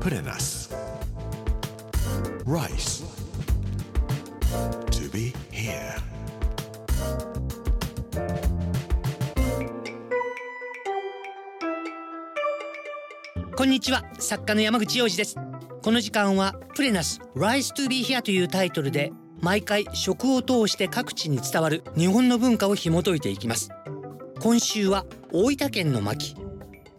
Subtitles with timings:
[0.00, 0.68] Put in us.
[2.44, 3.04] Rice.
[4.90, 5.96] To be here.
[13.56, 15.36] こんにちは作家の山口洋二です
[15.82, 23.70] この時間はプレナス Rise to be here というタイトルで毎回食を通して各地に伝わる日本の文化を紐解いていきます
[24.40, 26.34] 今週は大分県の巻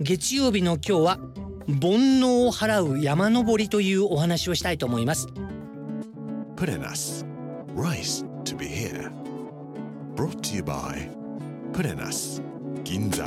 [0.00, 1.31] 月曜日の今日は
[1.66, 5.28] 煩悩を払う山登りというお話をしたいと思います
[6.92, 7.24] us.
[7.74, 9.10] Rice to be here.
[10.14, 11.08] Brought to you by.
[12.84, 13.24] Ginza.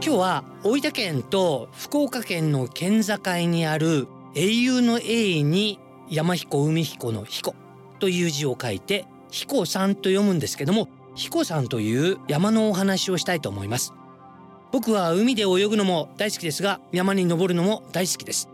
[0.00, 4.06] 今日は大分県と福岡県の県境にある
[4.36, 7.56] 英雄の英に山彦海彦の彦
[7.98, 9.04] という字を書いて
[9.36, 13.92] 彦山と読むんですけども彦山という山のお話をしたいと思います。
[14.72, 18.48] 僕は海で泳ぐのも大好きですが山に登るのも大好きです。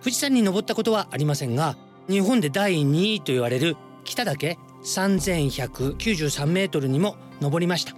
[0.00, 1.76] 富士山に登ったことはありませんが
[2.08, 7.94] 日本で第2位と言われる北岳3193メートルにも登りました。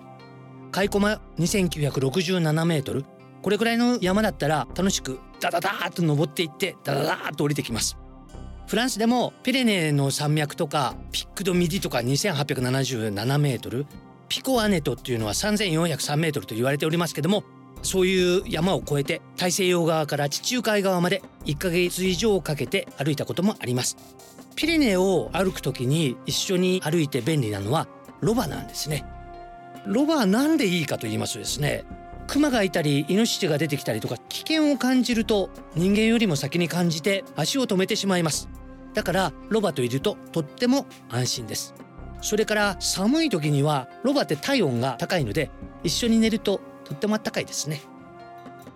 [0.71, 3.07] 開駒2967メートル。
[3.41, 7.97] これくらいの山だったら楽しくダダダーッと登っていってダダダーッと降りてきます。
[8.69, 13.87] フランスでもピレネーの山脈とかピックドミディとか2877メートル
[14.29, 17.45] ピコアネトっていうのは3403メートルと言われておりますけども
[17.83, 23.97] そういう山を越えて大西洋側から地中海側まで1ヶ月以上かけて歩いたこともあります。
[24.55, 27.89] ピレネーを歩く時に一緒に歩いて便利なのは
[28.21, 29.07] ロバなんですね。
[29.87, 31.87] ロバは何でいいかと言いますとですね
[32.27, 38.58] クマがいたりイノシシが出てきたりとか危険を感じると人間よりも先に感じて足を止めてしまいます。
[38.99, 41.73] だからロバといるととっても安心です。
[42.21, 45.53] それから寒い時にはロバって体温が高いので
[45.85, 47.81] 一緒に寝るととっても暖かいですね。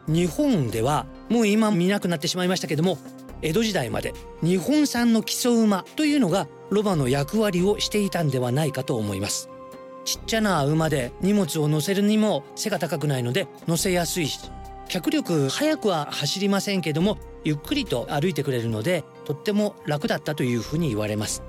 [0.06, 2.98] 日本ではもう今見なくなってしまいましたけども
[3.42, 4.14] 江戸時代まで
[4.44, 9.48] 日本産の木曽馬というのがロバの役割をしていたんではないかと思います。
[10.04, 14.38] ちっちゃな馬で荷物を乗せるにも背が高くないので乗せやすいし
[14.86, 21.42] 脚力速くは走りませんけどもゆっくりと歩いてくれるのでとっても楽だったというふうに言われます。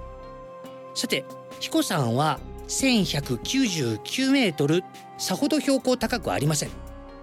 [0.94, 1.25] さて
[1.59, 4.84] 彦山は1199メートル
[5.17, 6.69] さほど標高高くありません。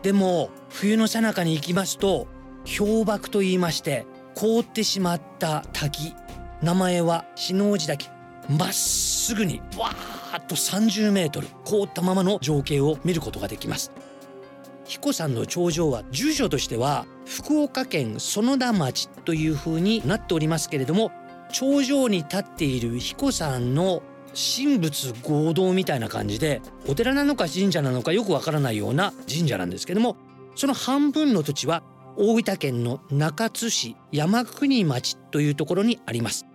[0.02, 2.26] でも冬の最中に行きますと
[2.78, 6.14] 氷瀑と言いまして凍ってしまった滝。
[6.62, 8.08] 名前は篠王子滝。
[8.48, 13.92] まっすぐにわーっと30メートル凍ったままの情景を見ることができます。
[14.84, 21.12] 彦山の頂上は住所としては福岡県園田町という風になっておりますけれども
[21.52, 24.02] 頂上に立っている彦山の
[24.34, 30.16] 神仏合同みたいな感じでお寺なのか神社なのかよくわからないような神社なんですけども
[30.56, 31.84] その半分の土地は
[32.16, 36.47] 大分県の中津市山国町というところにあります.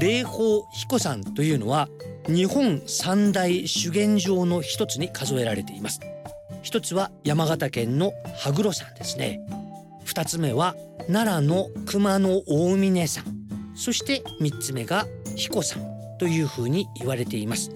[0.00, 1.88] 霊峰彦山というのは
[2.28, 6.00] 日本三大修験場の一つに数えられています。
[6.62, 9.40] 一つは山形県の羽黒山ですね。
[10.04, 10.76] 二つ目は
[11.10, 13.24] 奈良の熊野大峰山。
[13.74, 15.06] そして三つ目が
[15.36, 15.82] 彦山
[16.18, 17.70] というふうに言われています。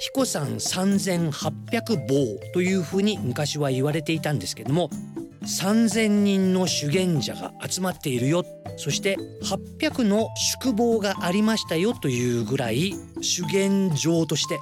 [0.00, 4.90] 彦山3800棒というふうに昔は言われていたんですけども
[5.44, 8.44] 3000人の修験者が集まっているよ。
[8.76, 14.58] そして800の宿坊がありましたよというぐらい修験場として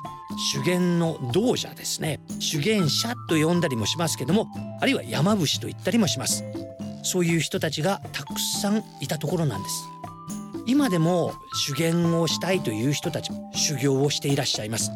[0.52, 2.20] 修験の道者ですね。
[2.38, 4.48] 修験者と呼んだりもしますけども
[4.80, 6.44] あるいは山伏と言ったりもします。
[7.04, 9.84] そういう人たちがたくさんいたところなんです。
[10.66, 11.32] 今でも
[11.66, 14.90] 修験をしたいという人たち修行をしていらっしゃいます。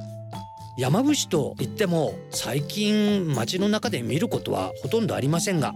[0.79, 5.75] 山伏といっても最近街の中で見ることはほとんどありませんが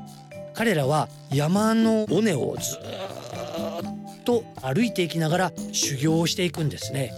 [0.54, 7.12] 彼らは山の尾根をずっと歩いていきながら修行をしていくんですね。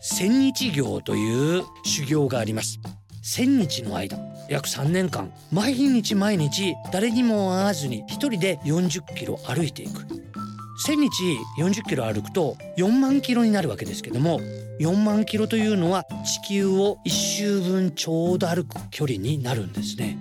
[0.00, 2.78] 千日行という修行があります。
[3.22, 4.16] 千日の間。
[4.48, 5.30] 約3年間。
[5.52, 10.02] 毎日毎日誰にも会わずに一人で40キロ歩いていく。
[10.86, 14.40] 1000日40キロ歩くと4万キロになるわけですけども
[14.78, 20.18] 4万キロというのは地球を1周分ちょうど歩く距離になるんですね。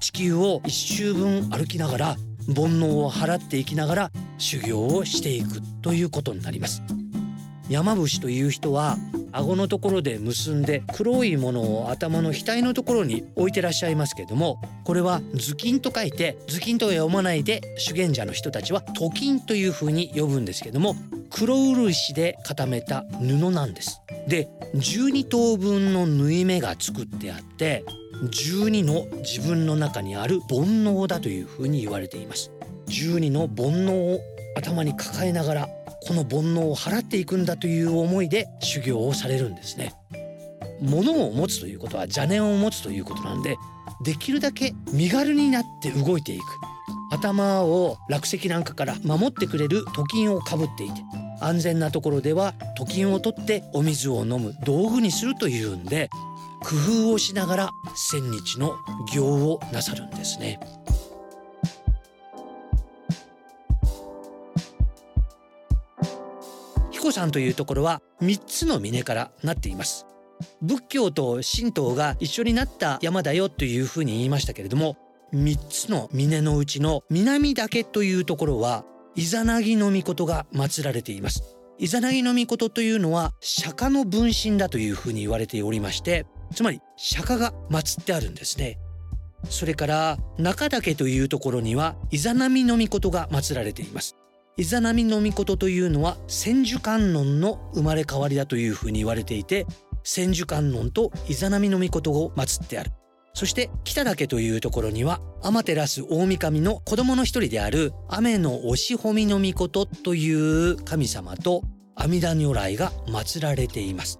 [0.00, 2.06] 地球を1周分歩きながら
[2.46, 6.82] 煩悩を払っていきながら修行をしていくということになります。
[7.68, 8.96] 山伏という人は
[9.32, 20.96] 顎のところで結んで黒いものを頭の額のところに置いてらっしゃいますけどもこれは頭巾と書いて頭巾とは読まないで修験者の人たちは頭巾というふうに呼ぶんですけども
[21.32, 24.02] 黒漆で固めた布なんです。
[24.28, 27.84] で12等分の縫い目が作ってあって
[28.22, 32.52] 12の自分の中にある煩悩だというふうに言われています。
[32.88, 34.20] 12の煩悩を
[34.56, 35.68] 頭に抱えながら
[36.06, 39.94] この煩悩を払っていくんだという思いで修行をされるんですね
[40.80, 43.56] 物を持つということは邪念を持つということなんで
[44.04, 46.42] できるだけ身軽になって動いていく
[47.22, 51.00] 頭を落石なんかから守ってくれる頭巾をかぶっていて
[51.40, 56.10] 安全なところでは頭巾を取ってお水を飲む道具にするというんで
[56.60, 58.74] 工夫をしながら千日の
[59.12, 60.60] 行をなさるんですね。
[66.90, 70.06] 彦山というところは3つの峰からなっています
[70.60, 74.96] 仏教と神道が一緒になった山だよというふうに言いましたけれども
[75.34, 78.84] 3つの峰のうちの南岳というところは
[79.14, 81.42] イザナギの御事が祀られています。
[81.78, 88.78] イザナギの御事というのは釈迦の分身だというふうに言われておりましてつまり釈迦が祀ってあるんですね。
[89.48, 94.16] それから中岳というところにはイザナミの御事が祀られています。
[94.58, 99.66] イザナミの御事というのは千手観音の生まれ変わりだというふうに言われていて
[100.04, 102.92] 千手観音とイザナミの御事を祀ってある。
[103.34, 111.62] そして北岳というところには天照大神の子供の一人である雨の押し褒みの御事という神様と
[111.96, 114.18] 阿弥陀如来が祀られています。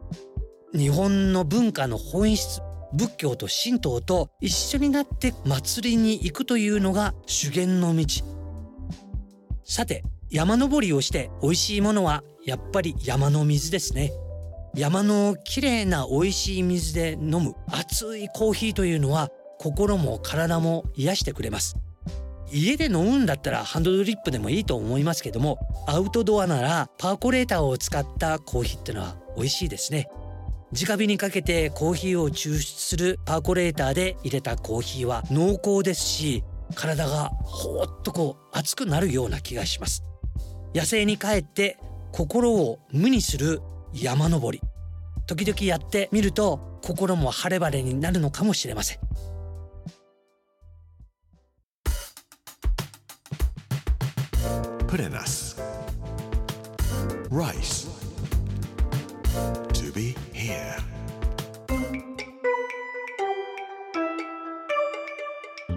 [0.74, 2.60] 日本の文化の本質
[2.94, 8.06] 仏教と神道と一緒になって祭りに行くというのが修験の道。
[9.64, 14.12] さて山登りをして美味しいものはやっぱり山の水ですね。
[14.74, 19.28] 山のきれいな美味しい水で飲む熱いコーヒーというのは
[19.58, 21.76] 心も体も癒してくれます。
[22.50, 30.08] 家で飲むんだったらハンドドリップでもいいと思いますけどもアウトドアならパーコレーターを使ったコーヒーってのは美味しいですね。
[30.72, 36.44] 直火にかけてコーヒーを抽出するパーコレーターで入れたコーヒーは濃厚ですし
[36.74, 40.02] 体がほーっとこう熱くなるような気がします。
[40.74, 41.78] 野生に帰って
[42.10, 43.60] 心を無にする
[43.94, 44.62] 山登り。
[45.26, 48.98] 時々やってみると心も晴れ晴れになるのかもしれません。
[54.88, 55.56] Put in us
[57.30, 57.88] rice.
[59.72, 60.92] To be here.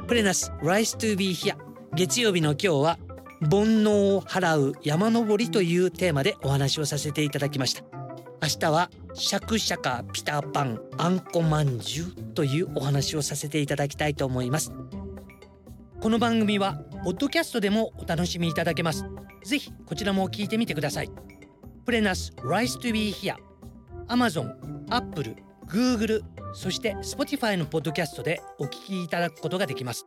[0.08, 1.56] プレナス Rise to be here.
[1.96, 3.00] 月曜日の今日は
[3.42, 8.05] 煩悩を払う山登りというテーマでお話をさせていただきました
[8.42, 14.72] 明日はシャクシャカピタパンあんこまんじゅうというお話をさせていただきたいと思います。
[16.02, 19.06] この番組はポッドキャストでもお楽しみいただけます。
[19.44, 21.10] ぜひこちらも聞いてみてください。
[21.86, 23.36] プレナス Rise to be here
[24.08, 24.56] Amazon、
[24.90, 25.36] Apple、
[25.68, 26.22] Google
[26.54, 30.06] そして Spotify のポッドキャストでお聞きいただくことができます。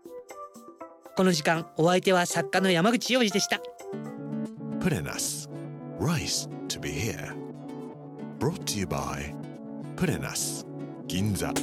[1.17, 3.61] この時間お相手は作家の山口洋二でした。
[4.81, 5.49] Put in us
[5.99, 7.48] rice to be here
[8.40, 9.34] brought to you by
[9.96, 10.66] プレナス
[11.08, 11.54] 銀座